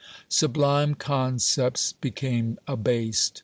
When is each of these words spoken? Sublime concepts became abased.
Sublime 0.29 0.95
concepts 0.95 1.93
became 1.93 2.57
abased. 2.67 3.39